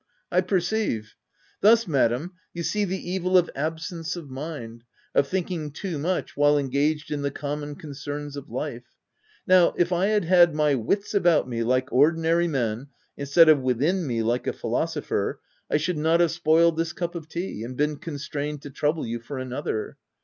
"Um! 0.31 0.37
I 0.39 0.41
perceive. 0.41 1.13
Thus, 1.59 1.85
Ma 1.87 2.07
dam, 2.07 2.31
you 2.55 2.63
see 2.63 2.85
the 2.85 3.11
evil 3.11 3.37
of 3.37 3.51
absence 3.53 4.15
of 4.15 4.31
mind— 4.31 4.83
of 5.13 5.27
thinking 5.27 5.69
too 5.69 5.99
much 5.99 6.35
while 6.35 6.57
engaged 6.57 7.11
in 7.11 7.21
the 7.21 7.29
com 7.29 7.59
mon 7.59 7.75
concerns 7.75 8.35
of 8.35 8.49
life. 8.49 8.85
Now 9.45 9.75
if 9.77 9.91
I 9.91 10.07
had 10.07 10.25
had 10.25 10.55
my 10.55 10.73
wits 10.73 11.13
about 11.13 11.47
me, 11.47 11.61
like 11.61 11.93
ordinary 11.93 12.47
men, 12.47 12.87
instead 13.15 13.47
of 13.47 13.61
within 13.61 14.07
me 14.07 14.23
like 14.23 14.47
a 14.47 14.53
philosopher, 14.53 15.39
I 15.69 15.77
should 15.77 15.99
not 15.99 16.19
have 16.19 16.31
spoiled 16.31 16.77
this 16.77 16.93
cup 16.93 17.13
of 17.13 17.29
tea, 17.29 17.63
and 17.63 17.77
been 17.77 17.97
constrained 17.97 18.63
to 18.63 18.71
trouble 18.71 19.05
you 19.05 19.19
for 19.19 19.37
another. 19.37 19.97